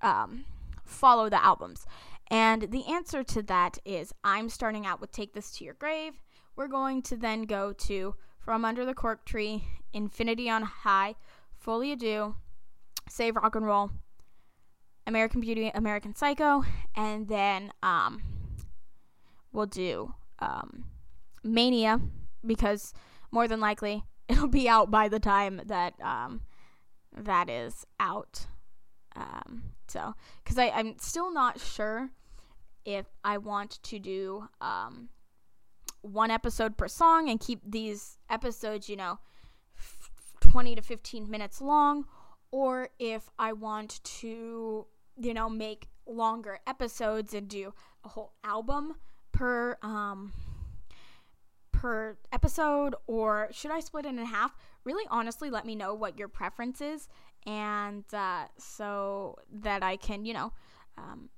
um, 0.00 0.44
follow 0.84 1.28
the 1.28 1.42
albums? 1.42 1.86
And 2.30 2.62
the 2.70 2.86
answer 2.86 3.22
to 3.22 3.42
that 3.42 3.78
is 3.84 4.12
I'm 4.24 4.48
starting 4.48 4.86
out 4.86 5.00
with 5.00 5.12
Take 5.12 5.34
This 5.34 5.50
to 5.52 5.64
Your 5.64 5.74
Grave. 5.74 6.14
We're 6.56 6.68
going 6.68 7.02
to 7.02 7.16
then 7.16 7.42
go 7.42 7.72
to 7.72 8.14
From 8.38 8.64
Under 8.64 8.84
the 8.84 8.94
Cork 8.94 9.24
Tree, 9.24 9.64
Infinity 9.92 10.48
on 10.48 10.62
High, 10.62 11.16
à 11.66 11.98
Deux, 11.98 12.34
Save 13.08 13.36
Rock 13.36 13.56
and 13.56 13.66
Roll, 13.66 13.90
American 15.06 15.40
Beauty, 15.40 15.70
American 15.74 16.14
Psycho, 16.14 16.64
and 16.96 17.28
then 17.28 17.72
um, 17.82 18.22
we'll 19.52 19.66
do 19.66 20.14
um, 20.38 20.84
Mania 21.42 22.00
because 22.44 22.92
more 23.30 23.48
than 23.48 23.60
likely 23.60 24.04
it'll 24.28 24.48
be 24.48 24.68
out 24.68 24.90
by 24.90 25.08
the 25.08 25.20
time 25.20 25.60
that 25.66 25.94
um, 26.00 26.40
that 27.16 27.48
is 27.48 27.86
out. 28.00 28.46
Um, 29.16 29.62
so, 29.88 30.14
because 30.42 30.58
I'm 30.58 30.98
still 30.98 31.32
not 31.32 31.60
sure 31.60 32.10
if 32.84 33.06
I 33.24 33.38
want 33.38 33.82
to 33.84 33.98
do 33.98 34.48
um, 34.60 35.08
one 36.02 36.30
episode 36.30 36.76
per 36.76 36.88
song 36.88 37.28
and 37.28 37.40
keep 37.40 37.60
these 37.64 38.18
episodes, 38.28 38.88
you 38.88 38.96
know, 38.96 39.18
f- 39.76 40.10
20 40.40 40.74
to 40.74 40.82
15 40.82 41.30
minutes 41.30 41.60
long, 41.60 42.04
or 42.50 42.90
if 42.98 43.30
I 43.38 43.52
want 43.52 44.02
to, 44.04 44.86
you 45.18 45.34
know, 45.34 45.48
make 45.48 45.88
longer 46.06 46.58
episodes 46.66 47.32
and 47.32 47.48
do 47.48 47.72
a 48.04 48.08
whole 48.08 48.32
album 48.44 48.96
per 49.32 49.76
um 49.82 50.32
per 51.84 52.16
episode 52.32 52.94
or 53.06 53.48
should 53.52 53.70
I 53.70 53.80
split 53.80 54.06
it 54.06 54.08
in 54.08 54.16
half? 54.24 54.56
Really 54.84 55.04
honestly 55.10 55.50
let 55.50 55.66
me 55.66 55.74
know 55.74 55.92
what 55.92 56.18
your 56.18 56.28
preference 56.28 56.80
is 56.80 57.08
and 57.44 58.04
uh, 58.14 58.44
so 58.56 59.36
that 59.52 59.82
I 59.82 59.96
can, 59.96 60.24
you 60.24 60.32
know, 60.32 60.52
um, 60.96 61.28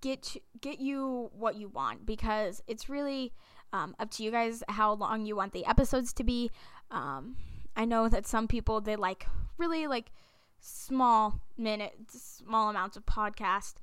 get 0.00 0.36
get 0.60 0.78
you 0.78 1.28
what 1.36 1.56
you 1.56 1.66
want 1.66 2.06
because 2.06 2.62
it's 2.68 2.88
really 2.88 3.32
um, 3.72 3.96
up 3.98 4.12
to 4.12 4.22
you 4.22 4.30
guys 4.30 4.62
how 4.68 4.92
long 4.92 5.26
you 5.26 5.34
want 5.34 5.52
the 5.52 5.66
episodes 5.66 6.12
to 6.12 6.22
be. 6.22 6.52
Um, 6.92 7.34
I 7.74 7.84
know 7.84 8.08
that 8.08 8.28
some 8.28 8.46
people 8.46 8.80
they 8.80 8.94
like 8.94 9.26
really 9.58 9.88
like 9.88 10.12
small 10.60 11.40
minutes, 11.58 12.42
small 12.46 12.70
amounts 12.70 12.96
of 12.96 13.04
podcast, 13.06 13.74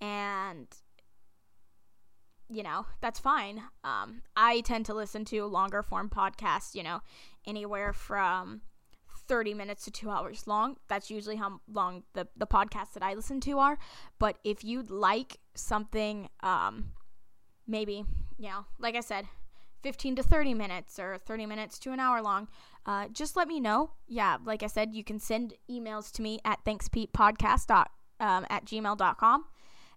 and 0.00 0.68
you 2.50 2.62
know 2.62 2.86
that's 3.00 3.20
fine. 3.20 3.62
Um, 3.84 4.22
I 4.36 4.60
tend 4.60 4.86
to 4.86 4.94
listen 4.94 5.24
to 5.26 5.44
longer 5.46 5.82
form 5.82 6.10
podcasts. 6.10 6.74
You 6.74 6.82
know, 6.82 7.00
anywhere 7.46 7.92
from 7.92 8.62
30 9.30 9.54
minutes 9.54 9.84
to 9.84 9.92
two 9.92 10.10
hours 10.10 10.48
long. 10.48 10.76
That's 10.88 11.08
usually 11.08 11.36
how 11.36 11.60
long 11.72 12.02
the, 12.14 12.26
the 12.36 12.48
podcasts 12.48 12.94
that 12.94 13.02
I 13.04 13.14
listen 13.14 13.40
to 13.42 13.60
are. 13.60 13.78
But 14.18 14.38
if 14.42 14.64
you'd 14.64 14.90
like 14.90 15.38
something, 15.54 16.28
um, 16.42 16.92
maybe, 17.64 18.04
you 18.38 18.48
know, 18.48 18.66
like 18.80 18.96
I 18.96 19.00
said, 19.00 19.26
15 19.84 20.16
to 20.16 20.22
30 20.24 20.54
minutes 20.54 20.98
or 20.98 21.16
30 21.16 21.46
minutes 21.46 21.78
to 21.78 21.92
an 21.92 22.00
hour 22.00 22.20
long, 22.20 22.48
uh, 22.86 23.06
just 23.12 23.36
let 23.36 23.46
me 23.46 23.60
know. 23.60 23.92
Yeah, 24.08 24.38
like 24.44 24.64
I 24.64 24.66
said, 24.66 24.94
you 24.94 25.04
can 25.04 25.20
send 25.20 25.54
emails 25.70 26.10
to 26.14 26.22
me 26.22 26.40
at 26.44 26.64
thankspetepodcast 26.64 27.70
um, 28.18 28.46
at 28.50 28.64
gmail.com. 28.64 29.44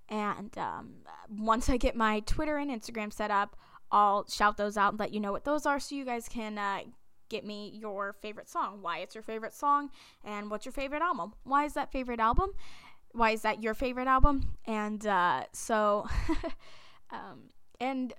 And 0.10 0.56
um, 0.58 0.94
once 1.30 1.70
I 1.70 1.78
get 1.78 1.96
my 1.96 2.20
Twitter 2.22 2.58
and 2.58 2.70
Instagram 2.70 3.12
set 3.12 3.32
up, 3.32 3.56
I'll 3.92 4.28
shout 4.28 4.58
those 4.58 4.76
out 4.76 4.94
and 4.94 5.00
let 5.00 5.14
you 5.14 5.20
know 5.20 5.32
what 5.32 5.46
those 5.46 5.66
are 5.66 5.80
so 5.80 5.96
you 5.96 6.04
guys 6.04 6.28
can 6.28 6.58
uh, 6.58 6.80
get 7.30 7.46
me 7.46 7.72
your 7.74 8.14
favorite 8.14 8.50
song, 8.50 8.80
why 8.82 9.00
it's 9.00 9.16
your 9.16 9.24
favorite 9.24 9.54
song, 9.54 9.90
and 10.24 10.50
what's 10.50 10.66
your 10.66 10.74
favorite 10.74 11.02
album. 11.02 11.34
Why 11.44 11.66
is 11.66 11.74
that 11.74 11.92
favorite 11.92 12.20
album? 12.20 12.52
Why 13.12 13.32
is 13.32 13.44
that 13.44 13.62
your 13.62 13.74
favorite 13.74 14.08
album? 14.08 14.56
And 14.66 15.06
uh, 15.06 15.44
so, 15.54 16.08
um, 17.12 17.50
and 17.80 18.14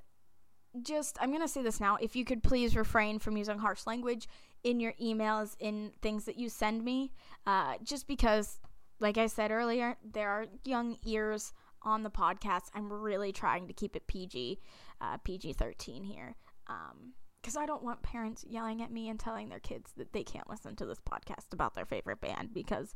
just, 0.83 1.19
I'm 1.21 1.31
going 1.31 1.43
to 1.43 1.49
say 1.49 1.63
this 1.63 1.81
now. 1.81 1.97
If 2.01 2.17
you 2.17 2.25
could 2.25 2.43
please 2.43 2.77
refrain 2.77 3.19
from 3.19 3.37
using 3.37 3.59
harsh 3.59 3.87
language 3.87 4.29
in 4.63 4.81
your 4.81 4.93
emails, 4.95 5.57
in 5.61 5.93
things 6.03 6.25
that 6.25 6.37
you 6.37 6.49
send 6.49 6.85
me, 6.85 7.13
uh, 7.47 7.75
just 7.83 8.07
because, 8.07 8.59
like 8.99 9.19
I 9.19 9.27
said 9.27 9.51
earlier, 9.51 9.97
there 10.05 10.31
are 10.31 10.47
young 10.65 10.97
ears 11.05 11.53
on 11.85 12.03
the 12.03 12.11
podcast. 12.11 12.71
I'm 12.75 12.93
really 12.93 13.33
trying 13.33 13.69
to 13.69 13.73
keep 13.73 13.95
it 13.97 14.07
PG, 14.07 14.61
uh, 15.01 15.19
PG 15.19 15.53
13 15.55 16.05
here. 16.05 16.35
Um, 16.67 17.15
because 17.41 17.57
I 17.59 17.67
don't 17.67 17.83
want 17.83 18.03
parents 18.03 18.43
yelling 18.49 18.81
at 18.81 18.91
me 18.91 19.11
and 19.11 19.21
telling 19.21 19.51
their 19.51 19.61
kids 19.61 19.93
that 19.99 20.15
they 20.15 20.23
can't 20.23 20.49
listen 20.49 20.77
to 20.77 20.87
this 20.87 20.99
podcast 20.99 21.53
about 21.53 21.75
their 21.75 21.85
favorite 21.85 22.23
band 22.23 22.55
because 22.55 22.95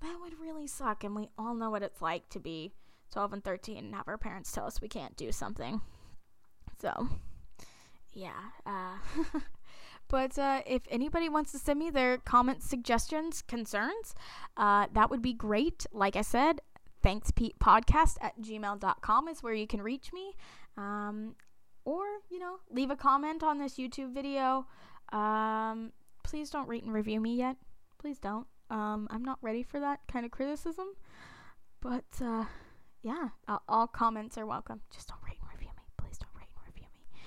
that 0.00 0.16
would 0.22 0.40
really 0.40 0.66
suck. 0.66 1.04
And 1.04 1.14
we 1.14 1.28
all 1.36 1.54
know 1.54 1.68
what 1.68 1.82
it's 1.82 2.00
like 2.00 2.26
to 2.30 2.40
be 2.40 2.72
12 3.12 3.34
and 3.34 3.44
13 3.44 3.76
and 3.76 3.94
have 3.94 4.08
our 4.08 4.16
parents 4.16 4.50
tell 4.50 4.64
us 4.66 4.80
we 4.80 4.88
can't 4.88 5.14
do 5.16 5.30
something. 5.30 5.82
So, 6.80 7.08
yeah. 8.14 8.40
Uh, 8.64 8.96
but 10.08 10.38
uh, 10.38 10.62
if 10.66 10.82
anybody 10.90 11.28
wants 11.28 11.52
to 11.52 11.58
send 11.58 11.78
me 11.78 11.90
their 11.90 12.16
comments, 12.16 12.68
suggestions, 12.68 13.42
concerns, 13.42 14.14
uh, 14.56 14.86
that 14.94 15.10
would 15.10 15.22
be 15.22 15.34
great. 15.34 15.86
Like 15.92 16.16
I 16.16 16.22
said, 16.22 16.60
thanks 17.02 17.30
Pete 17.30 17.58
podcast 17.58 18.16
at 18.20 18.40
gmail.com 18.40 19.28
is 19.28 19.42
where 19.42 19.54
you 19.54 19.66
can 19.66 19.82
reach 19.82 20.12
me. 20.12 20.32
Um, 20.76 21.34
or 21.84 22.04
you 22.30 22.38
know 22.38 22.56
leave 22.70 22.90
a 22.90 22.96
comment 22.96 23.42
on 23.42 23.58
this 23.58 23.74
youtube 23.74 24.14
video. 24.14 24.66
Um, 25.12 25.92
please 26.22 26.50
don't 26.50 26.68
rate 26.68 26.84
and 26.84 26.92
review 26.92 27.20
me 27.20 27.36
yet. 27.36 27.56
Please 27.98 28.18
don't. 28.18 28.46
Um, 28.70 29.08
i'm 29.10 29.24
not 29.24 29.38
ready 29.42 29.62
for 29.62 29.80
that 29.80 30.00
kind 30.10 30.24
of 30.24 30.30
criticism. 30.30 30.88
But 31.80 32.04
uh, 32.20 32.44
yeah 33.02 33.28
all, 33.48 33.62
all 33.68 33.86
comments 33.86 34.38
are 34.38 34.46
welcome. 34.46 34.80
Just 34.94 35.08
don't 35.08 35.18
rate 35.26 35.38
and 35.40 35.50
review 35.52 35.72
me. 35.76 35.82
Please 35.98 36.18
don't 36.18 36.34
rate 36.36 36.48
and 36.56 36.74
review 36.74 36.88
me. 36.94 37.20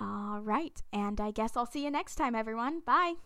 All 0.00 0.40
right. 0.40 0.82
And 0.92 1.20
i 1.20 1.30
guess 1.30 1.56
i'll 1.56 1.66
see 1.66 1.84
you 1.84 1.90
next 1.90 2.16
time 2.16 2.34
everyone. 2.34 2.80
Bye 2.80 3.14